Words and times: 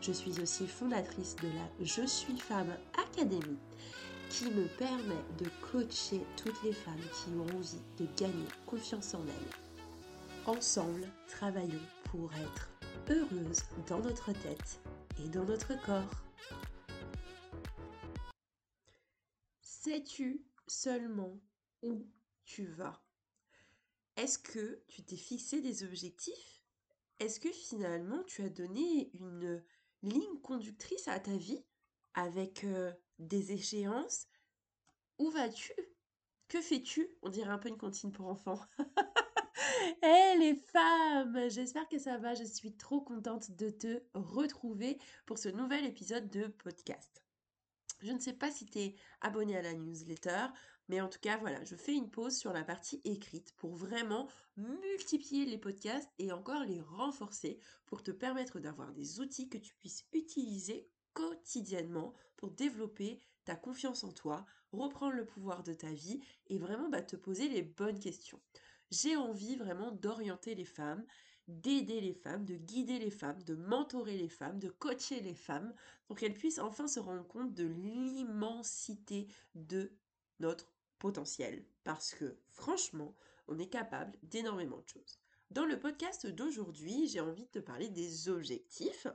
Je 0.00 0.12
suis 0.12 0.40
aussi 0.40 0.66
fondatrice 0.66 1.36
de 1.36 1.48
la 1.48 1.84
Je 1.84 2.06
suis 2.06 2.38
femme 2.38 2.74
Académie 2.96 3.58
qui 4.30 4.46
me 4.46 4.66
permet 4.78 5.22
de 5.38 5.46
coacher 5.60 6.24
toutes 6.38 6.62
les 6.62 6.72
femmes 6.72 6.96
qui 7.12 7.30
ont 7.34 7.56
envie 7.56 7.82
de 7.98 8.06
gagner 8.16 8.46
confiance 8.64 9.12
en 9.12 9.22
elles. 9.26 10.46
Ensemble, 10.46 11.06
travaillons 11.28 11.86
pour 12.04 12.32
être 12.32 12.70
heureuses 13.10 13.62
dans 13.88 13.98
notre 13.98 14.32
tête 14.32 14.80
et 15.22 15.28
dans 15.28 15.44
notre 15.44 15.74
corps. 15.84 16.24
Sais-tu 19.60 20.42
seulement 20.66 21.38
où 21.82 22.06
tu 22.46 22.64
vas? 22.64 23.02
Est-ce 24.16 24.38
que 24.38 24.82
tu 24.88 25.02
t'es 25.02 25.16
fixé 25.16 25.60
des 25.60 25.84
objectifs? 25.84 26.62
Est-ce 27.18 27.38
que 27.38 27.52
finalement 27.52 28.22
tu 28.24 28.42
as 28.42 28.48
donné 28.48 29.10
une 29.12 29.62
ligne 30.02 30.40
conductrice 30.42 31.08
à 31.08 31.20
ta 31.20 31.36
vie 31.36 31.64
avec 32.14 32.66
des 33.18 33.52
échéances? 33.52 34.26
Où 35.18 35.30
vas-tu? 35.30 35.72
Que 36.48 36.60
fais-tu? 36.60 37.08
On 37.22 37.28
dirait 37.28 37.50
un 37.50 37.58
peu 37.58 37.68
une 37.68 37.76
cantine 37.76 38.10
pour 38.10 38.26
enfants. 38.26 38.60
Hé 40.02 40.34
les 40.38 40.56
femmes 40.56 41.48
J'espère 41.48 41.88
que 41.88 41.98
ça 41.98 42.18
va. 42.18 42.34
Je 42.34 42.44
suis 42.44 42.76
trop 42.76 43.00
contente 43.00 43.52
de 43.52 43.70
te 43.70 44.02
retrouver 44.14 44.98
pour 45.26 45.38
ce 45.38 45.48
nouvel 45.48 45.84
épisode 45.84 46.28
de 46.28 46.48
podcast. 46.48 47.22
Je 48.02 48.12
ne 48.12 48.18
sais 48.18 48.32
pas 48.32 48.50
si 48.50 48.66
tu 48.66 48.78
es 48.78 48.96
abonné 49.20 49.56
à 49.56 49.62
la 49.62 49.74
newsletter, 49.74 50.46
mais 50.90 51.00
en 51.00 51.08
tout 51.08 51.20
cas, 51.20 51.36
voilà, 51.36 51.62
je 51.62 51.76
fais 51.76 51.94
une 51.94 52.10
pause 52.10 52.36
sur 52.36 52.52
la 52.52 52.64
partie 52.64 53.00
écrite 53.04 53.52
pour 53.58 53.76
vraiment 53.76 54.26
multiplier 54.56 55.46
les 55.46 55.56
podcasts 55.56 56.10
et 56.18 56.32
encore 56.32 56.64
les 56.64 56.80
renforcer 56.80 57.60
pour 57.86 58.02
te 58.02 58.10
permettre 58.10 58.58
d'avoir 58.58 58.92
des 58.92 59.20
outils 59.20 59.48
que 59.48 59.56
tu 59.56 59.72
puisses 59.76 60.04
utiliser 60.12 60.90
quotidiennement 61.12 62.12
pour 62.36 62.50
développer 62.50 63.20
ta 63.44 63.54
confiance 63.54 64.02
en 64.02 64.10
toi, 64.10 64.44
reprendre 64.72 65.14
le 65.14 65.24
pouvoir 65.24 65.62
de 65.62 65.74
ta 65.74 65.92
vie 65.92 66.20
et 66.48 66.58
vraiment 66.58 66.88
bah, 66.88 67.02
te 67.02 67.14
poser 67.14 67.48
les 67.48 67.62
bonnes 67.62 68.00
questions. 68.00 68.40
J'ai 68.90 69.14
envie 69.14 69.54
vraiment 69.54 69.92
d'orienter 69.92 70.56
les 70.56 70.64
femmes, 70.64 71.06
d'aider 71.46 72.00
les 72.00 72.14
femmes, 72.14 72.44
de 72.44 72.56
guider 72.56 72.98
les 72.98 73.12
femmes, 73.12 73.40
de 73.44 73.54
mentorer 73.54 74.16
les 74.16 74.28
femmes, 74.28 74.58
de 74.58 74.70
coacher 74.70 75.20
les 75.20 75.36
femmes 75.36 75.72
pour 76.08 76.16
qu'elles 76.16 76.34
puissent 76.34 76.58
enfin 76.58 76.88
se 76.88 76.98
rendre 76.98 77.28
compte 77.28 77.54
de 77.54 77.66
l'immensité 77.66 79.28
de 79.54 79.92
notre 80.40 80.72
potentiel 81.00 81.64
parce 81.82 82.14
que 82.14 82.38
franchement, 82.52 83.16
on 83.48 83.58
est 83.58 83.68
capable 83.68 84.16
d'énormément 84.22 84.78
de 84.78 84.88
choses. 84.88 85.18
Dans 85.50 85.64
le 85.64 85.80
podcast 85.80 86.28
d'aujourd'hui, 86.28 87.08
j'ai 87.08 87.18
envie 87.18 87.46
de 87.46 87.50
te 87.50 87.58
parler 87.58 87.88
des 87.88 88.28
objectifs 88.28 89.08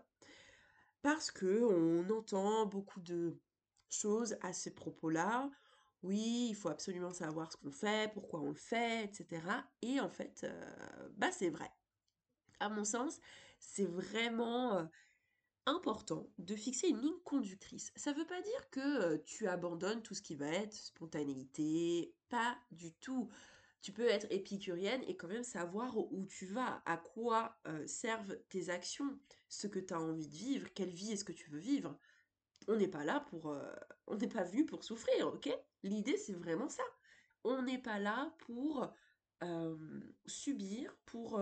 parce 1.02 1.32
que 1.32 1.64
on 1.64 2.10
entend 2.10 2.66
beaucoup 2.66 3.00
de 3.00 3.40
choses 3.90 4.36
à 4.42 4.52
ces 4.52 4.74
propos-là. 4.74 5.50
Oui, 6.04 6.48
il 6.50 6.56
faut 6.56 6.70
absolument 6.70 7.14
savoir 7.14 7.52
ce 7.52 7.58
qu'on 7.58 7.72
fait, 7.72 8.12
pourquoi 8.14 8.42
on 8.42 8.50
le 8.50 8.56
fait, 8.56 9.06
etc. 9.06 9.42
Et 9.82 10.00
en 10.00 10.10
fait, 10.10 10.42
euh, 10.44 11.10
bah 11.16 11.32
c'est 11.32 11.50
vrai. 11.50 11.72
À 12.60 12.70
mon 12.70 12.84
sens, 12.84 13.20
c'est 13.60 13.86
vraiment 13.86 14.78
euh, 14.78 14.84
important 15.66 16.30
de 16.38 16.56
fixer 16.56 16.90
une 16.90 17.02
ligne 17.02 17.20
conductrice. 17.24 17.92
Ça 17.96 18.14
ne 18.14 18.18
veut 18.18 18.26
pas 18.26 18.42
dire 18.42 18.70
que 18.70 19.18
tu 19.18 19.48
abandonnes 19.48 20.02
tout 20.04 20.14
ce 20.14 20.22
qui 20.22 20.36
va 20.36 20.48
être 20.48 20.74
spontanéité, 20.74 22.14
pas 22.30 22.58
du 22.72 22.94
tout. 22.94 23.30
Tu 23.82 23.92
peux 23.92 24.08
être 24.08 24.28
épicurienne 24.32 25.04
et 25.08 25.16
quand 25.16 25.28
même 25.28 25.44
savoir 25.44 25.98
où 25.98 26.26
tu 26.26 26.46
vas, 26.48 26.82
à 26.86 26.98
quoi 26.98 27.58
servent 27.86 28.38
tes 28.50 28.70
actions, 28.70 29.20
ce 29.48 29.68
que 29.68 29.80
tu 29.80 29.94
as 29.94 30.02
envie 30.02 30.28
de 30.28 30.34
vivre, 30.34 30.74
quelle 30.74 30.90
vie 30.90 31.12
est-ce 31.12 31.26
que 31.26 31.32
tu 31.32 31.50
veux 31.50 31.60
vivre. 31.60 31.98
On 32.68 32.76
n'est 32.76 32.88
pas 32.88 33.04
là 33.04 33.20
pour... 33.30 33.56
on 34.08 34.16
n'est 34.18 34.28
pas 34.28 34.44
venu 34.44 34.66
pour 34.66 34.84
souffrir, 34.84 35.28
ok? 35.28 35.50
L'idée, 35.84 36.18
c'est 36.18 36.34
vraiment 36.34 36.70
ça. 36.70 36.84
On 37.44 37.62
n'est 37.62 37.82
pas 37.82 38.00
là 38.00 38.34
pour 38.40 38.92
subir, 40.26 40.96
pour 41.06 41.40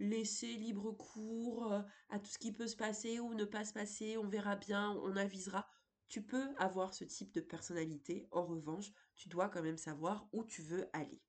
laisser 0.00 0.54
libre 0.54 0.92
cours 0.92 1.72
euh, 1.72 1.82
à 2.08 2.18
tout 2.18 2.30
ce 2.30 2.38
qui 2.38 2.52
peut 2.52 2.66
se 2.66 2.76
passer 2.76 3.20
ou 3.20 3.34
ne 3.34 3.44
pas 3.44 3.64
se 3.64 3.72
passer, 3.72 4.16
on 4.16 4.26
verra 4.26 4.56
bien, 4.56 4.92
on 5.02 5.14
avisera. 5.14 5.68
Tu 6.08 6.22
peux 6.22 6.48
avoir 6.58 6.94
ce 6.94 7.04
type 7.04 7.32
de 7.32 7.40
personnalité, 7.40 8.26
en 8.32 8.44
revanche, 8.44 8.90
tu 9.14 9.28
dois 9.28 9.48
quand 9.48 9.62
même 9.62 9.76
savoir 9.76 10.26
où 10.32 10.42
tu 10.42 10.62
veux 10.62 10.88
aller. 10.92 11.22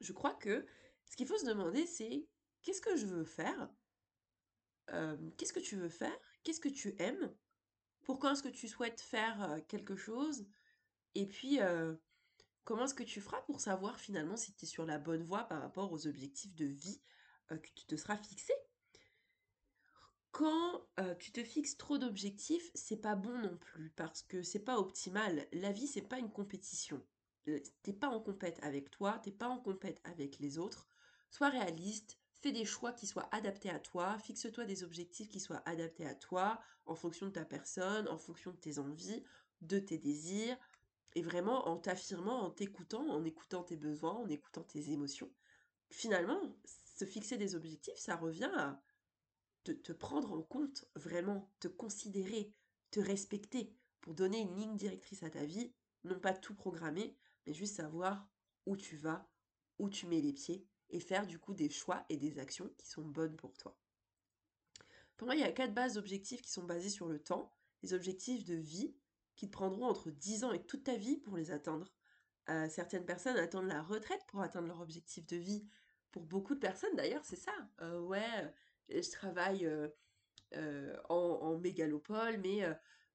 Je 0.00 0.12
crois 0.12 0.34
que 0.34 0.66
ce 1.06 1.16
qu'il 1.16 1.26
faut 1.26 1.38
se 1.38 1.46
demander, 1.46 1.86
c'est 1.86 2.26
qu'est-ce 2.62 2.82
que 2.82 2.96
je 2.96 3.06
veux 3.06 3.24
faire? 3.24 3.70
Euh, 4.90 5.16
Qu'est-ce 5.38 5.52
que 5.54 5.60
tu 5.60 5.76
veux 5.76 5.88
faire? 5.88 6.14
Qu'est-ce 6.42 6.60
que 6.60 6.68
tu 6.68 6.94
aimes? 6.98 7.32
Pourquoi 8.02 8.32
est-ce 8.32 8.42
que 8.42 8.48
tu 8.48 8.68
souhaites 8.68 9.00
faire 9.00 9.50
euh, 9.50 9.60
quelque 9.68 9.96
chose? 9.96 10.46
Et 11.14 11.26
puis, 11.26 11.60
comment 12.64 12.84
est-ce 12.84 12.92
que 12.92 13.02
tu 13.02 13.22
feras 13.22 13.40
pour 13.42 13.58
savoir 13.62 13.98
finalement 13.98 14.36
si 14.36 14.52
tu 14.52 14.66
es 14.66 14.68
sur 14.68 14.84
la 14.84 14.98
bonne 14.98 15.22
voie 15.22 15.44
par 15.44 15.62
rapport 15.62 15.90
aux 15.90 16.06
objectifs 16.06 16.54
de 16.54 16.66
vie 16.66 17.00
euh, 17.52 17.58
que 17.58 17.68
tu 17.74 17.86
te 17.86 17.96
seras 17.96 18.16
fixé. 18.16 18.52
Quand 20.32 20.86
euh, 21.00 21.14
tu 21.14 21.32
te 21.32 21.42
fixes 21.42 21.78
trop 21.78 21.96
d'objectifs, 21.96 22.70
c'est 22.74 23.00
pas 23.00 23.14
bon 23.14 23.38
non 23.38 23.56
plus 23.56 23.90
parce 23.90 24.22
que 24.22 24.42
c'est 24.42 24.64
pas 24.64 24.78
optimal. 24.78 25.46
La 25.52 25.72
vie, 25.72 25.86
c'est 25.86 26.02
pas 26.02 26.18
une 26.18 26.30
compétition. 26.30 27.02
Euh, 27.48 27.58
t'es 27.82 27.92
pas 27.92 28.08
en 28.08 28.20
compète 28.20 28.58
avec 28.62 28.90
toi, 28.90 29.18
t'es 29.22 29.32
pas 29.32 29.48
en 29.48 29.58
compète 29.58 30.00
avec 30.04 30.38
les 30.38 30.58
autres. 30.58 30.88
Sois 31.30 31.48
réaliste, 31.48 32.18
fais 32.42 32.52
des 32.52 32.64
choix 32.64 32.92
qui 32.92 33.06
soient 33.06 33.28
adaptés 33.32 33.70
à 33.70 33.78
toi, 33.78 34.18
fixe-toi 34.18 34.64
des 34.64 34.84
objectifs 34.84 35.28
qui 35.28 35.40
soient 35.40 35.62
adaptés 35.64 36.06
à 36.06 36.14
toi, 36.14 36.60
en 36.84 36.94
fonction 36.94 37.26
de 37.26 37.32
ta 37.32 37.44
personne, 37.44 38.08
en 38.08 38.18
fonction 38.18 38.50
de 38.50 38.56
tes 38.56 38.78
envies, 38.78 39.24
de 39.62 39.78
tes 39.78 39.98
désirs, 39.98 40.58
et 41.14 41.22
vraiment 41.22 41.66
en 41.66 41.78
t'affirmant, 41.78 42.42
en 42.42 42.50
t'écoutant, 42.50 43.08
en 43.08 43.24
écoutant 43.24 43.62
tes 43.62 43.76
besoins, 43.76 44.14
en 44.14 44.28
écoutant 44.28 44.64
tes 44.64 44.90
émotions. 44.90 45.30
Finalement, 45.90 46.40
se 46.96 47.04
fixer 47.04 47.36
des 47.36 47.54
objectifs, 47.54 47.98
ça 47.98 48.16
revient 48.16 48.50
à 48.56 48.82
te, 49.64 49.92
prendre 49.92 50.32
en 50.32 50.42
compte 50.42 50.86
vraiment, 50.94 51.50
te 51.60 51.68
considérer, 51.68 52.52
te 52.90 53.00
respecter 53.00 53.76
pour 54.00 54.14
donner 54.14 54.40
une 54.40 54.56
ligne 54.56 54.76
directrice 54.76 55.22
à 55.22 55.30
ta 55.30 55.44
vie, 55.44 55.74
non 56.04 56.18
pas 56.18 56.32
tout 56.32 56.54
programmer, 56.54 57.16
mais 57.46 57.52
juste 57.52 57.76
savoir 57.76 58.28
où 58.64 58.76
tu 58.76 58.96
vas, 58.96 59.28
où 59.78 59.90
tu 59.90 60.06
mets 60.06 60.20
les 60.20 60.32
pieds 60.32 60.66
et 60.90 61.00
faire 61.00 61.26
du 61.26 61.38
coup 61.38 61.52
des 61.52 61.68
choix 61.68 62.06
et 62.08 62.16
des 62.16 62.38
actions 62.38 62.70
qui 62.78 62.88
sont 62.88 63.04
bonnes 63.04 63.36
pour 63.36 63.56
toi. 63.58 63.76
Pour 65.16 65.26
moi, 65.26 65.34
il 65.34 65.40
y 65.40 65.44
a 65.44 65.52
quatre 65.52 65.74
bases 65.74 65.94
d'objectifs 65.94 66.42
qui 66.42 66.50
sont 66.50 66.64
basés 66.64 66.90
sur 66.90 67.08
le 67.08 67.18
temps, 67.18 67.52
les 67.82 67.92
objectifs 67.92 68.44
de 68.44 68.54
vie 68.54 68.94
qui 69.34 69.48
te 69.48 69.52
prendront 69.52 69.86
entre 69.86 70.10
10 70.10 70.44
ans 70.44 70.52
et 70.52 70.64
toute 70.64 70.84
ta 70.84 70.96
vie 70.96 71.18
pour 71.18 71.36
les 71.36 71.50
atteindre. 71.50 71.92
Euh, 72.48 72.68
certaines 72.68 73.04
personnes 73.04 73.36
attendent 73.36 73.66
la 73.66 73.82
retraite 73.82 74.24
pour 74.28 74.40
atteindre 74.40 74.68
leur 74.68 74.80
objectif 74.80 75.26
de 75.26 75.36
vie 75.36 75.66
pour 76.16 76.24
beaucoup 76.24 76.54
de 76.54 76.60
personnes 76.60 76.96
d'ailleurs, 76.96 77.26
c'est 77.26 77.36
ça. 77.36 77.52
Euh, 77.82 78.00
ouais, 78.00 78.50
je 78.88 79.10
travaille 79.10 79.66
euh, 79.66 79.86
euh, 80.54 80.96
en, 81.10 81.58
mégalopole, 81.58 82.38
mais 82.38 82.62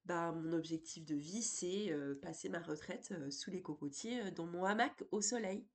bah, 0.05 0.31
mon 0.33 0.53
objectif 0.53 1.03
de 1.03 1.15
vie, 1.15 1.41
c'est 1.41 1.91
passer 2.21 2.47
ma 2.47 2.59
retraite 2.59 3.11
sous 3.31 3.49
les 3.49 3.63
cocotiers 3.63 4.29
dans 4.29 4.45
mon 4.45 4.65
hamac 4.65 5.03
au 5.09 5.19
soleil. 5.19 5.65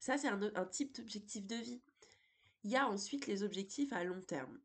Ça, 0.00 0.18
c'est 0.18 0.28
un, 0.28 0.38
un, 0.54 0.66
type 0.66 0.94
d'objectif 0.94 1.46
de 1.46 1.56
vie. 1.56 1.80
Il 2.62 2.70
y 2.70 2.76
a 2.76 2.86
ensuite 2.86 3.26
les 3.26 3.42
objectifs 3.42 3.94
à 3.94 4.04
long 4.04 4.20
terme. 4.20 4.60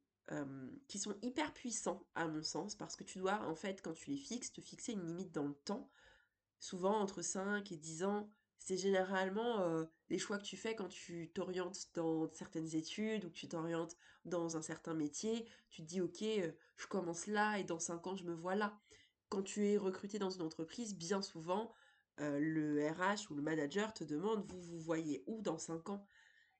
qui 0.89 1.00
sont 1.00 1.15
hyper 1.21 1.53
puissants 1.53 2.06
à 2.13 2.27
mon 2.27 2.44
sens 2.44 2.75
parce 2.75 2.98
que 2.98 3.06
tu 3.06 3.19
dois 3.19 3.39
en 3.48 3.56
fait 3.56 3.81
quand 3.81 3.94
tu 3.94 4.09
les 4.09 4.18
fixes 4.18 4.51
te 4.51 4.59
fixer 4.59 4.91
une 4.91 5.06
limite 5.06 5.31
dans 5.31 5.48
le 5.48 5.53
temps 5.53 5.89
souvent 6.59 7.00
entre 7.00 7.21
5 7.21 7.71
et 7.71 7.77
10 7.77 8.03
ans 8.03 8.30
c'est 8.57 8.77
généralement 8.77 9.61
euh, 9.61 9.85
les 10.09 10.17
choix 10.17 10.37
que 10.37 10.43
tu 10.43 10.57
fais 10.57 10.75
quand 10.75 10.87
tu 10.87 11.31
t'orientes 11.33 11.87
dans 11.93 12.31
certaines 12.33 12.75
études 12.75 13.25
ou 13.25 13.29
que 13.29 13.35
tu 13.35 13.47
t'orientes 13.47 13.95
dans 14.25 14.57
un 14.57 14.61
certain 14.61 14.93
métier. 14.93 15.47
Tu 15.69 15.83
te 15.83 15.87
dis, 15.87 16.01
ok, 16.01 16.21
euh, 16.23 16.51
je 16.77 16.87
commence 16.87 17.27
là 17.27 17.57
et 17.59 17.63
dans 17.63 17.79
cinq 17.79 18.07
ans, 18.07 18.15
je 18.15 18.23
me 18.23 18.33
vois 18.33 18.55
là. 18.55 18.79
Quand 19.29 19.43
tu 19.43 19.67
es 19.67 19.77
recruté 19.77 20.19
dans 20.19 20.29
une 20.29 20.41
entreprise, 20.41 20.95
bien 20.95 21.21
souvent, 21.21 21.73
euh, 22.21 22.39
le 22.39 22.87
RH 22.89 23.29
ou 23.29 23.35
le 23.35 23.41
manager 23.41 23.93
te 23.93 24.03
demande, 24.03 24.45
vous 24.49 24.61
vous 24.61 24.79
voyez 24.79 25.23
où 25.27 25.41
dans 25.41 25.57
cinq 25.57 25.89
ans? 25.89 26.07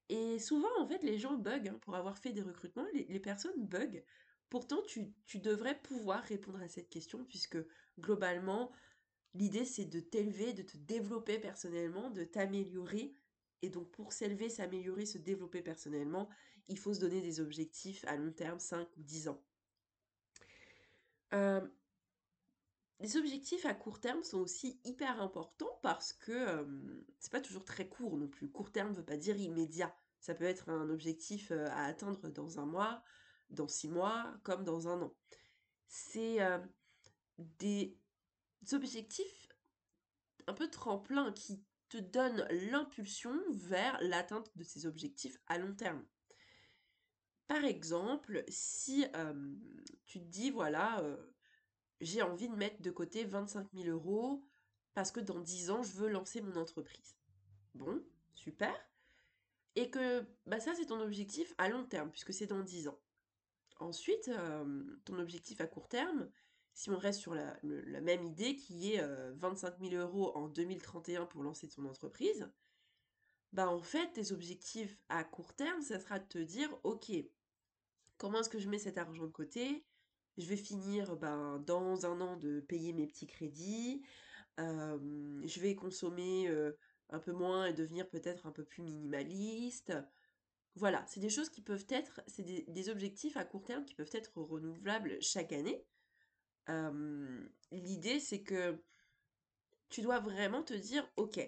Et 0.10 0.38
souvent, 0.40 0.70
en 0.80 0.88
fait, 0.88 1.02
les 1.02 1.18
gens 1.18 1.34
bug 1.34 1.68
hein, 1.68 1.80
pour 1.82 1.96
avoir 1.96 2.18
fait 2.18 2.34
des 2.34 2.42
recrutements, 2.42 2.86
les, 2.94 3.20
personnes 3.20 3.66
bug. 3.66 4.04
Pourtant, 4.50 4.82
tu, 4.84 5.12
tu 5.26 5.40
devrais 5.40 5.80
pouvoir 5.82 6.24
répondre 6.24 6.62
à 6.62 6.68
cette 6.68 6.90
question 6.90 7.26
puisque 7.26 7.58
globalement, 8.00 8.72
L'idée, 9.36 9.66
c'est 9.66 9.86
de 9.86 10.00
t'élever, 10.00 10.54
de 10.54 10.64
te 10.64 10.78
développer 10.78 11.40
personnellement, 11.40 12.10
de 12.10 12.24
t'améliorer. 12.24 13.14
Et 13.62 13.70
donc, 13.70 13.92
pour 13.92 14.14
s'élever, 14.14 14.48
s'améliorer, 14.48 15.06
se 15.06 15.18
développer 15.18 15.62
personnellement, 15.62 16.30
il 16.70 16.80
faut 16.80 16.94
se 16.94 17.02
donner 17.02 17.20
des 17.20 17.42
objectifs 17.42 18.06
à 18.06 18.16
long 18.16 18.32
terme, 18.32 18.60
5 18.60 18.88
ou 18.96 19.04
10 19.04 19.28
ans. 19.28 19.44
Euh, 21.34 21.68
les 23.02 23.18
objectifs 23.18 23.66
à 23.66 23.74
court 23.74 24.00
terme 24.00 24.24
sont 24.24 24.40
aussi 24.40 24.80
hyper 24.86 25.22
importants 25.22 25.80
parce 25.84 26.14
que 26.14 26.32
euh, 26.32 27.04
c'est 27.20 27.32
pas 27.32 27.42
toujours 27.42 27.66
très 27.66 27.90
court 27.90 28.16
non 28.16 28.30
plus. 28.30 28.50
Court 28.50 28.72
terme 28.72 28.92
ne 28.92 28.96
veut 28.96 29.04
pas 29.04 29.18
dire 29.18 29.38
immédiat. 29.38 29.94
Ça 30.22 30.34
peut 30.34 30.46
être 30.46 30.70
un 30.70 30.90
objectif 30.90 31.52
euh, 31.52 31.68
à 31.72 31.84
atteindre 31.84 32.30
dans 32.30 32.58
un 32.62 32.66
mois, 32.66 33.04
dans 33.50 33.68
six 33.68 33.90
mois, 33.90 34.34
comme 34.44 34.64
dans 34.64 34.88
un 34.88 35.02
an. 35.02 35.14
C'est 35.88 36.40
des 37.38 37.98
objectifs 38.74 39.50
un 40.48 40.54
peu 40.54 40.70
tremplin 40.70 41.32
qui 41.32 41.64
te 41.90 41.98
donnent 41.98 42.48
l'impulsion 42.72 43.40
vers 43.50 43.98
l'atteinte 44.02 44.52
de 44.58 44.64
ces 44.64 44.86
objectifs 44.86 45.38
à 45.48 45.58
long 45.58 45.74
terme. 45.76 46.04
Par 47.48 47.64
exemple, 47.64 48.44
si 48.48 49.06
tu 50.06 50.20
te 50.20 50.26
dis, 50.26 50.50
voilà, 50.50 51.04
j'ai 52.02 52.22
envie 52.22 52.50
de 52.50 52.56
mettre 52.56 52.82
de 52.82 52.92
côté 52.92 53.24
25 53.24 53.68
000 53.74 53.88
euros 53.88 54.44
parce 54.94 55.12
que 55.12 55.20
dans 55.20 55.40
10 55.40 55.70
ans, 55.70 55.84
je 55.84 55.94
veux 55.94 56.10
lancer 56.10 56.42
mon 56.42 56.56
entreprise. 56.56 57.16
Bon, 57.76 58.04
super. 58.34 58.74
Et 59.76 59.90
que 59.90 60.26
bah 60.46 60.60
ça, 60.60 60.74
c'est 60.74 60.86
ton 60.86 61.02
objectif 61.02 61.54
à 61.58 61.70
long 61.70 61.86
terme, 61.86 62.10
puisque 62.10 62.34
c'est 62.34 62.48
dans 62.48 62.64
10 62.64 62.88
ans. 62.88 63.00
Ensuite, 63.80 64.32
ton 65.04 65.20
objectif 65.20 65.60
à 65.60 65.68
court 65.68 65.90
terme, 65.90 66.32
si 66.76 66.90
on 66.90 66.98
reste 66.98 67.22
sur 67.22 67.34
la, 67.34 67.58
même 68.02 68.24
idée 68.26 68.58
qui 68.58 68.94
est 68.94 69.02
25 69.38 69.80
000 69.80 69.94
euros 69.96 70.36
en 70.36 70.50
2031 70.50 71.26
pour 71.26 71.42
lancer 71.42 71.70
ton 71.70 71.86
entreprise, 71.86 72.48
bah 73.54 73.70
en 73.70 73.80
fait, 73.80 74.12
tes 74.12 74.34
objectifs 74.34 75.00
à 75.08 75.24
court 75.24 75.54
terme, 75.54 75.82
ça 75.82 76.00
sera 76.00 76.20
de 76.20 76.28
te 76.28 76.38
dire, 76.38 76.70
ok, 76.84 77.12
comment 78.18 78.42
est-ce 78.42 78.50
que 78.50 78.60
je 78.60 78.68
mets 78.68 78.78
cet 78.78 78.98
argent 78.98 79.26
de 79.26 79.32
côté? 79.32 79.86
Je 80.38 80.46
vais 80.48 80.58
finir 80.58 81.16
ben, 81.16 81.60
dans 81.60 82.06
un 82.06 82.20
an 82.20 82.36
de 82.36 82.60
payer 82.60 82.92
mes 82.92 83.08
petits 83.08 83.28
crédits, 83.28 84.04
je 84.58 85.60
vais 85.62 85.76
consommer 85.76 86.54
un 87.10 87.20
peu 87.20 87.32
moins 87.32 87.68
et 87.68 87.74
devenir 87.74 88.10
peut-être 88.10 88.48
un 88.48 88.52
peu 88.52 88.66
plus 88.66 88.84
minimaliste. 88.84 89.94
Voilà, 90.76 91.06
c'est 91.08 91.22
des 91.22 91.30
choses 91.30 91.50
qui 91.50 91.62
peuvent 91.62 91.88
être, 91.88 92.20
c'est 92.28 92.44
des 92.44 92.90
objectifs 92.90 93.38
à 93.38 93.46
court 93.46 93.64
terme 93.64 93.86
qui 93.86 93.96
peuvent 93.96 94.12
être 94.12 94.42
renouvelables 94.42 95.18
chaque 95.22 95.54
année 95.54 95.86
l'idée, 97.72 98.20
c'est 98.20 98.44
que 98.44 98.82
tu 99.90 100.02
dois 100.02 100.20
vraiment 100.20 100.64
te 100.64 100.74
dire, 100.74 101.10
ok, 101.16 101.40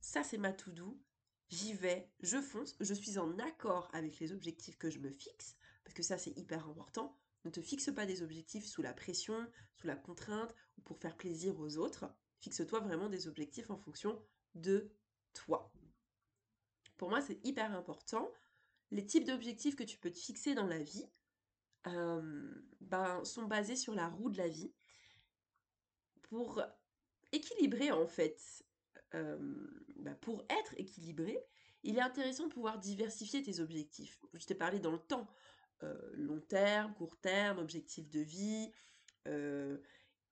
ça 0.00 0.22
c'est 0.22 0.38
ma 0.38 0.52
to 0.52 0.70
do, 0.70 1.00
j'y 1.48 1.74
vais, 1.74 2.10
je 2.20 2.40
fonce, 2.40 2.76
je 2.80 2.94
suis 2.94 3.18
en 3.18 3.38
accord 3.38 3.88
avec 3.92 4.18
les 4.18 4.32
objectifs 4.32 4.78
que 4.78 4.90
je 4.90 4.98
me 4.98 5.10
fixe, 5.10 5.56
parce 5.84 5.94
que 5.94 6.02
ça 6.02 6.18
c'est 6.18 6.36
hyper 6.36 6.68
important. 6.68 7.16
Ne 7.44 7.50
te 7.50 7.60
fixe 7.60 7.90
pas 7.94 8.06
des 8.06 8.22
objectifs 8.22 8.66
sous 8.66 8.80
la 8.80 8.94
pression, 8.94 9.46
sous 9.74 9.86
la 9.86 9.96
contrainte 9.96 10.54
ou 10.78 10.82
pour 10.82 10.98
faire 10.98 11.16
plaisir 11.16 11.58
aux 11.60 11.76
autres. 11.76 12.06
Fixe-toi 12.40 12.80
vraiment 12.80 13.10
des 13.10 13.28
objectifs 13.28 13.70
en 13.70 13.76
fonction 13.76 14.18
de 14.54 14.90
toi. 15.34 15.70
Pour 16.96 17.10
moi, 17.10 17.20
c'est 17.20 17.44
hyper 17.44 17.74
important. 17.74 18.30
Les 18.90 19.04
types 19.04 19.26
d'objectifs 19.26 19.76
que 19.76 19.82
tu 19.82 19.98
peux 19.98 20.10
te 20.10 20.18
fixer 20.18 20.54
dans 20.54 20.66
la 20.66 20.82
vie, 20.82 21.06
ben, 21.84 23.24
sont 23.24 23.44
basés 23.44 23.76
sur 23.76 23.94
la 23.94 24.08
roue 24.08 24.30
de 24.30 24.38
la 24.38 24.48
vie 24.48 24.72
pour 26.22 26.62
équilibrer 27.32 27.92
en 27.92 28.06
fait, 28.06 28.64
ben, 29.12 30.14
pour 30.20 30.44
être 30.48 30.74
équilibré, 30.78 31.38
il 31.82 31.98
est 31.98 32.02
intéressant 32.02 32.46
de 32.46 32.52
pouvoir 32.52 32.78
diversifier 32.78 33.42
tes 33.42 33.60
objectifs. 33.60 34.18
Je 34.32 34.46
t'ai 34.46 34.54
parlé 34.54 34.78
dans 34.78 34.92
le 34.92 34.98
temps, 34.98 35.28
long 36.14 36.40
terme, 36.40 36.94
court 36.94 37.18
terme, 37.20 37.58
objectif 37.58 38.08
de 38.10 38.20
vie. 38.20 38.70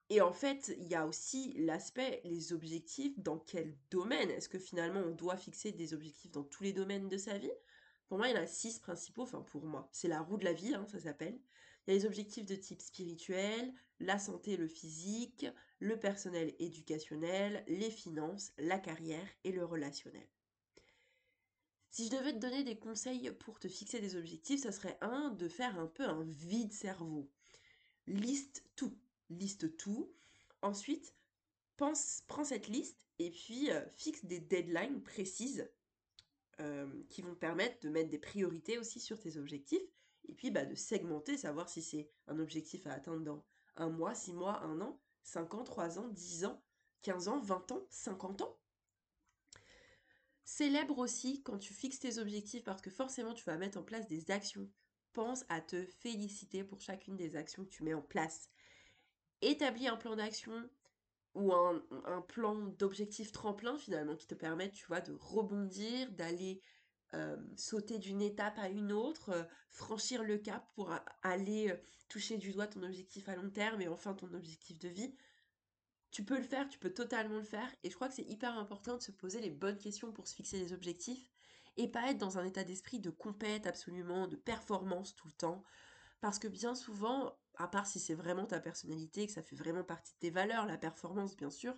et 0.09 0.21
en 0.21 0.33
fait, 0.33 0.73
il 0.77 0.87
y 0.87 0.95
a 0.95 1.05
aussi 1.05 1.53
l'aspect, 1.53 2.21
les 2.23 2.53
objectifs, 2.53 3.17
dans 3.19 3.37
quel 3.37 3.77
domaine? 3.89 4.29
Est-ce 4.31 4.49
que 4.49 4.59
finalement 4.59 5.01
on 5.01 5.11
doit 5.11 5.37
fixer 5.37 5.71
des 5.71 5.93
objectifs 5.93 6.31
dans 6.31 6.43
tous 6.43 6.63
les 6.63 6.73
domaines 6.73 7.07
de 7.07 7.17
sa 7.17 7.37
vie? 7.37 7.51
Pour 8.13 8.19
moi, 8.19 8.27
il 8.29 8.35
y 8.35 8.37
en 8.37 8.43
a 8.43 8.45
six 8.45 8.77
principaux, 8.77 9.23
enfin 9.23 9.41
pour 9.41 9.65
moi, 9.65 9.89
c'est 9.91 10.07
la 10.07 10.21
roue 10.21 10.37
de 10.37 10.45
la 10.45 10.53
vie, 10.53 10.75
hein, 10.75 10.85
ça 10.87 10.99
s'appelle. 10.99 11.33
Il 11.87 11.91
y 11.91 11.97
a 11.97 11.99
les 11.99 12.05
objectifs 12.05 12.45
de 12.45 12.53
type 12.53 12.79
spirituel, 12.79 13.73
la 13.99 14.19
santé, 14.19 14.55
le 14.55 14.67
physique, 14.67 15.47
le 15.79 15.97
personnel 15.97 16.53
éducationnel, 16.59 17.63
les 17.67 17.89
finances, 17.89 18.53
la 18.59 18.77
carrière 18.77 19.27
et 19.43 19.51
le 19.51 19.65
relationnel. 19.65 20.29
Si 21.89 22.05
je 22.05 22.11
devais 22.11 22.33
te 22.33 22.37
donner 22.37 22.63
des 22.63 22.77
conseils 22.77 23.31
pour 23.31 23.59
te 23.59 23.67
fixer 23.67 23.99
des 23.99 24.15
objectifs, 24.15 24.61
ça 24.61 24.71
serait 24.71 24.99
un, 25.01 25.31
de 25.31 25.47
faire 25.47 25.79
un 25.79 25.87
peu 25.87 26.03
un 26.03 26.21
vide 26.21 26.71
cerveau. 26.71 27.31
Liste 28.05 28.63
tout, 28.75 28.95
liste 29.31 29.75
tout. 29.75 30.13
Ensuite, 30.61 31.15
pense, 31.77 32.21
prends 32.27 32.45
cette 32.45 32.67
liste 32.67 33.07
et 33.17 33.31
puis 33.31 33.71
euh, 33.71 33.81
fixe 33.95 34.23
des 34.23 34.39
deadlines 34.39 35.01
précises 35.01 35.67
euh, 36.59 36.87
qui 37.09 37.21
vont 37.21 37.35
permettre 37.35 37.79
de 37.81 37.89
mettre 37.89 38.09
des 38.09 38.19
priorités 38.19 38.77
aussi 38.77 38.99
sur 38.99 39.19
tes 39.19 39.37
objectifs 39.37 39.81
et 40.25 40.33
puis 40.33 40.51
bah, 40.51 40.65
de 40.65 40.75
segmenter, 40.75 41.37
savoir 41.37 41.69
si 41.69 41.81
c'est 41.81 42.09
un 42.27 42.39
objectif 42.39 42.85
à 42.87 42.93
atteindre 42.93 43.23
dans 43.23 43.45
un 43.75 43.89
mois, 43.89 44.13
six 44.13 44.33
mois, 44.33 44.61
un 44.61 44.79
an, 44.81 44.99
cinq 45.23 45.53
ans, 45.53 45.63
trois 45.63 45.99
ans, 45.99 46.07
dix 46.09 46.45
ans, 46.45 46.61
quinze 47.01 47.27
ans, 47.27 47.39
vingt 47.39 47.71
ans, 47.71 47.85
cinquante 47.89 48.41
ans. 48.41 48.57
Célèbre 50.45 50.97
aussi 50.99 51.41
quand 51.41 51.57
tu 51.57 51.73
fixes 51.73 51.99
tes 51.99 52.19
objectifs 52.19 52.63
parce 52.63 52.81
que 52.81 52.91
forcément 52.91 53.33
tu 53.33 53.43
vas 53.45 53.57
mettre 53.57 53.77
en 53.77 53.83
place 53.83 54.07
des 54.07 54.31
actions. 54.31 54.69
Pense 55.13 55.45
à 55.49 55.61
te 55.61 55.85
féliciter 55.85 56.63
pour 56.63 56.81
chacune 56.81 57.15
des 57.15 57.35
actions 57.35 57.63
que 57.63 57.69
tu 57.69 57.83
mets 57.83 57.93
en 57.93 58.01
place. 58.01 58.49
Établis 59.41 59.87
un 59.87 59.97
plan 59.97 60.15
d'action 60.15 60.69
ou 61.35 61.51
un, 61.53 61.81
plan 62.27 62.55
d'objectif 62.55 63.31
tremplin 63.31 63.77
finalement 63.77 64.15
qui 64.15 64.27
te 64.27 64.35
permet, 64.35 64.71
tu 64.71 64.85
vois, 64.85 65.01
de 65.01 65.13
rebondir, 65.19 66.11
d'aller 66.11 66.61
euh, 67.13 67.37
sauter 67.55 67.97
d'une 67.97 68.21
étape 68.21 68.57
à 68.59 68.69
une 68.69 68.91
autre, 68.91 69.29
euh, 69.29 69.43
franchir 69.69 70.23
le 70.23 70.37
cap 70.37 70.67
pour 70.75 70.93
aller 71.23 71.69
euh, 71.69 71.77
toucher 72.07 72.37
du 72.37 72.51
doigt 72.51 72.67
ton 72.67 72.83
objectif 72.83 73.29
à 73.29 73.35
long 73.35 73.49
terme 73.49 73.81
et 73.81 73.87
enfin 73.87 74.13
ton 74.13 74.31
objectif 74.33 74.79
de 74.79 74.89
vie. 74.89 75.15
Tu 76.11 76.23
peux 76.23 76.37
le 76.37 76.43
faire, 76.43 76.69
tu 76.69 76.77
peux 76.77 76.93
totalement 76.93 77.37
le 77.37 77.43
faire 77.43 77.69
et 77.83 77.89
je 77.89 77.95
crois 77.95 78.07
que 78.07 78.13
c'est 78.13 78.29
hyper 78.29 78.57
important 78.57 78.97
de 78.97 79.01
se 79.01 79.11
poser 79.11 79.41
les 79.41 79.49
bonnes 79.49 79.79
questions 79.79 80.11
pour 80.11 80.27
se 80.27 80.35
fixer 80.35 80.59
des 80.59 80.73
objectifs 80.73 81.31
et 81.77 81.87
pas 81.87 82.11
être 82.11 82.19
dans 82.19 82.37
un 82.37 82.45
état 82.45 82.63
d'esprit 82.63 82.99
de 82.99 83.09
compète 83.09 83.65
absolument, 83.65 84.27
de 84.27 84.35
performance 84.35 85.15
tout 85.15 85.27
le 85.27 85.33
temps. 85.33 85.63
Parce 86.21 86.37
que 86.37 86.47
bien 86.47 86.75
souvent, 86.75 87.35
à 87.55 87.67
part 87.67 87.87
si 87.87 87.99
c'est 87.99 88.15
vraiment 88.15 88.45
ta 88.45 88.59
personnalité, 88.59 89.27
que 89.27 89.33
ça 89.33 89.43
fait 89.43 89.55
vraiment 89.55 89.83
partie 89.83 90.13
de 90.13 90.19
tes 90.19 90.29
valeurs, 90.29 90.65
la 90.65 90.77
performance 90.77 91.35
bien 91.35 91.49
sûr, 91.49 91.75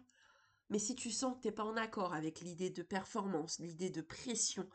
mais 0.70 0.80
si 0.80 0.96
tu 0.96 1.12
sens 1.12 1.36
que 1.36 1.42
tu 1.42 1.48
n'es 1.48 1.54
pas 1.54 1.64
en 1.64 1.78
accord 1.78 2.14
avec 2.14 2.42
l'idée 2.42 2.70
de 2.70 2.82
performance, 2.82 3.60
l'idée 3.60 3.90
de 3.90 4.02
pression, 4.02 4.68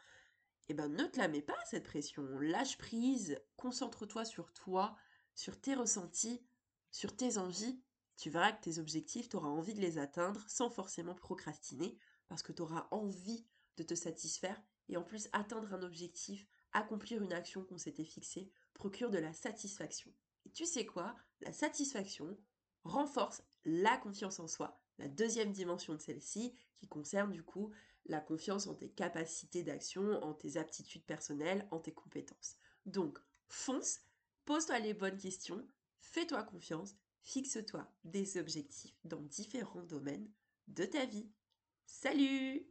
eh 0.68 0.74
ben 0.74 0.88
ne 0.88 1.04
te 1.04 1.18
la 1.18 1.26
mets 1.26 1.42
pas 1.42 1.58
cette 1.68 1.84
pression. 1.84 2.22
Lâche 2.38 2.78
prise, 2.78 3.40
concentre-toi 3.56 4.24
sur 4.24 4.52
toi, 4.52 4.96
sur 5.34 5.60
tes 5.60 5.74
ressentis, 5.74 6.46
sur 6.92 7.16
tes 7.16 7.38
envies. 7.38 7.82
Tu 8.16 8.30
verras 8.30 8.52
que 8.52 8.62
tes 8.62 8.78
objectifs, 8.78 9.28
tu 9.28 9.36
auras 9.36 9.48
envie 9.48 9.74
de 9.74 9.80
les 9.80 9.98
atteindre 9.98 10.44
sans 10.48 10.70
forcément 10.70 11.14
procrastiner, 11.14 11.98
parce 12.28 12.42
que 12.42 12.52
tu 12.52 12.62
auras 12.62 12.86
envie 12.92 13.46
de 13.78 13.82
te 13.82 13.94
satisfaire. 13.94 14.62
Et 14.88 14.96
en 14.96 15.02
plus, 15.02 15.28
atteindre 15.32 15.74
un 15.74 15.82
objectif, 15.82 16.46
accomplir 16.72 17.22
une 17.22 17.32
action 17.32 17.64
qu'on 17.64 17.78
s'était 17.78 18.04
fixée, 18.04 18.52
procure 18.74 19.10
de 19.10 19.18
la 19.18 19.32
satisfaction. 19.32 20.12
Tu 20.52 20.66
sais 20.66 20.86
quoi? 20.86 21.14
La 21.40 21.52
satisfaction 21.52 22.36
renforce 22.84 23.42
la 23.64 23.96
confiance 23.98 24.40
en 24.40 24.48
soi, 24.48 24.80
la 24.98 25.08
deuxième 25.08 25.52
dimension 25.52 25.94
de 25.94 26.00
celle-ci, 26.00 26.54
qui 26.76 26.88
concerne 26.88 27.30
du 27.30 27.42
coup 27.42 27.70
la 28.06 28.20
confiance 28.20 28.66
en 28.66 28.74
tes 28.74 28.90
capacités 28.90 29.62
d'action, 29.62 30.22
en 30.22 30.34
tes 30.34 30.56
aptitudes 30.56 31.04
personnelles, 31.04 31.66
en 31.70 31.78
tes 31.78 31.92
compétences. 31.92 32.56
Donc, 32.86 33.18
fonce, 33.48 34.00
pose-toi 34.44 34.78
les 34.78 34.94
bonnes 34.94 35.18
questions, 35.18 35.66
fais-toi 36.00 36.42
confiance, 36.44 36.96
fixe-toi 37.22 37.86
des 38.04 38.38
objectifs 38.38 38.98
dans 39.04 39.20
différents 39.20 39.82
domaines 39.82 40.30
de 40.68 40.84
ta 40.84 41.04
vie. 41.04 41.30
Salut 41.86 42.66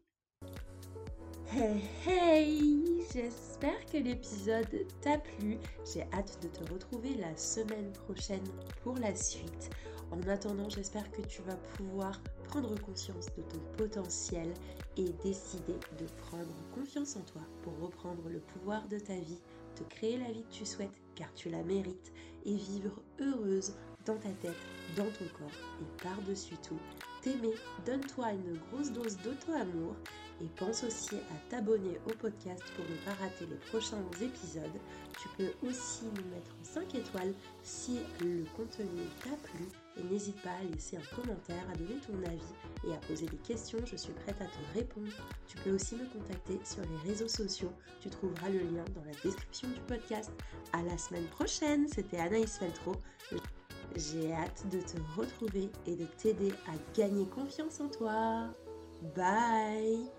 Hey 1.51 1.81
hey 2.05 3.05
J'espère 3.11 3.83
que 3.91 3.97
l'épisode 3.97 4.85
t'a 5.01 5.17
plu. 5.17 5.57
J'ai 5.91 6.03
hâte 6.13 6.37
de 6.43 6.47
te 6.47 6.71
retrouver 6.71 7.15
la 7.15 7.35
semaine 7.35 7.91
prochaine 8.05 8.43
pour 8.83 8.95
la 8.99 9.15
suite. 9.15 9.71
En 10.11 10.21
attendant, 10.29 10.69
j'espère 10.69 11.09
que 11.09 11.23
tu 11.23 11.41
vas 11.41 11.55
pouvoir 11.75 12.21
prendre 12.49 12.79
conscience 12.79 13.25
de 13.35 13.41
ton 13.41 13.59
potentiel 13.77 14.53
et 14.95 15.11
décider 15.23 15.73
de 15.97 16.05
prendre 16.27 16.53
confiance 16.75 17.15
en 17.15 17.21
toi 17.21 17.41
pour 17.63 17.73
reprendre 17.79 18.29
le 18.29 18.41
pouvoir 18.41 18.87
de 18.87 18.99
ta 18.99 19.15
vie, 19.15 19.41
te 19.75 19.83
créer 19.83 20.19
la 20.19 20.31
vie 20.31 20.43
que 20.43 20.53
tu 20.53 20.65
souhaites 20.67 21.01
car 21.15 21.33
tu 21.33 21.49
la 21.49 21.63
mérites 21.63 22.13
et 22.45 22.55
vivre 22.55 23.01
heureuse 23.19 23.73
dans 24.09 24.17
ta 24.17 24.29
tête, 24.41 24.57
dans 24.95 25.03
ton 25.03 25.25
corps 25.37 25.59
et 25.81 26.03
par-dessus 26.03 26.55
tout, 26.67 26.79
t'aimer, 27.21 27.53
donne-toi 27.85 28.31
une 28.31 28.57
grosse 28.57 28.91
dose 28.91 29.17
d'auto-amour 29.17 29.95
et 30.41 30.47
pense 30.55 30.83
aussi 30.83 31.15
à 31.15 31.49
t'abonner 31.49 31.99
au 32.07 32.13
podcast 32.15 32.63
pour 32.75 32.85
ne 32.85 32.95
pas 33.05 33.13
rater 33.21 33.45
les 33.45 33.57
prochains 33.69 34.01
épisodes. 34.19 34.79
Tu 35.21 35.27
peux 35.37 35.67
aussi 35.67 36.05
nous 36.05 36.33
mettre 36.33 36.51
5 36.63 36.95
étoiles 36.95 37.33
si 37.61 37.99
le 38.21 38.45
contenu 38.57 38.87
t'a 39.23 39.35
plu 39.43 39.65
et 39.97 40.03
n'hésite 40.11 40.41
pas 40.41 40.55
à 40.59 40.63
laisser 40.63 40.97
un 40.97 41.15
commentaire, 41.15 41.63
à 41.71 41.77
donner 41.77 41.99
ton 42.07 42.17
avis 42.25 42.87
et 42.87 42.93
à 42.93 42.97
poser 43.07 43.27
des 43.27 43.37
questions, 43.37 43.79
je 43.85 43.95
suis 43.95 44.13
prête 44.13 44.41
à 44.41 44.45
te 44.45 44.77
répondre. 44.79 45.11
Tu 45.47 45.57
peux 45.57 45.71
aussi 45.71 45.97
me 45.97 46.05
contacter 46.05 46.57
sur 46.63 46.81
les 46.81 47.09
réseaux 47.11 47.27
sociaux, 47.27 47.71
tu 48.01 48.09
trouveras 48.09 48.49
le 48.49 48.59
lien 48.59 48.85
dans 48.95 49.03
la 49.05 49.13
description 49.23 49.67
du 49.67 49.81
podcast. 49.81 50.31
À 50.73 50.81
la 50.81 50.97
semaine 50.97 51.27
prochaine, 51.27 51.87
c'était 51.87 52.17
Anaïs 52.17 52.57
Feltro. 52.57 52.95
J'ai 53.95 54.33
hâte 54.33 54.63
de 54.71 54.79
te 54.79 54.97
retrouver 55.17 55.69
et 55.87 55.95
de 55.95 56.05
t'aider 56.21 56.53
à 56.67 56.73
gagner 56.97 57.25
confiance 57.27 57.79
en 57.79 57.89
toi. 57.89 58.49
Bye 59.15 60.09